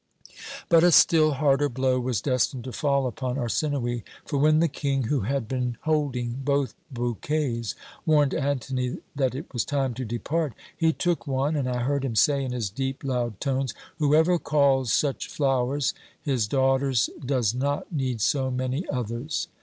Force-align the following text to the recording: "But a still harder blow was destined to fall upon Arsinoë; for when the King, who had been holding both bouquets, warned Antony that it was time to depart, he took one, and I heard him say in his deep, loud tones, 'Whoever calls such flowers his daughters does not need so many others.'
"But 0.67 0.83
a 0.83 0.91
still 0.91 1.33
harder 1.33 1.69
blow 1.69 1.99
was 1.99 2.21
destined 2.21 2.63
to 2.63 2.71
fall 2.71 3.05
upon 3.05 3.35
Arsinoë; 3.37 4.01
for 4.25 4.39
when 4.39 4.59
the 4.59 4.67
King, 4.67 5.03
who 5.09 5.19
had 5.19 5.47
been 5.47 5.77
holding 5.83 6.41
both 6.43 6.73
bouquets, 6.91 7.75
warned 8.03 8.33
Antony 8.33 8.97
that 9.15 9.35
it 9.35 9.53
was 9.53 9.63
time 9.63 9.93
to 9.93 10.03
depart, 10.03 10.53
he 10.75 10.91
took 10.91 11.27
one, 11.27 11.55
and 11.55 11.69
I 11.69 11.83
heard 11.83 12.03
him 12.03 12.15
say 12.15 12.43
in 12.43 12.51
his 12.51 12.71
deep, 12.71 13.03
loud 13.03 13.39
tones, 13.39 13.75
'Whoever 13.99 14.39
calls 14.39 14.91
such 14.91 15.27
flowers 15.27 15.93
his 16.19 16.47
daughters 16.47 17.11
does 17.23 17.53
not 17.53 17.91
need 17.91 18.21
so 18.21 18.49
many 18.49 18.89
others.' 18.89 19.49